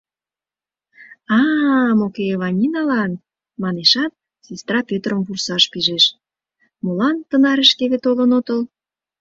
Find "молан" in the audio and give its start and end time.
6.83-7.15